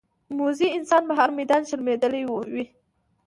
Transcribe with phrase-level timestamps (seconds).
[0.37, 2.65] موزي انسان په هر میدان شرمېدلی وي.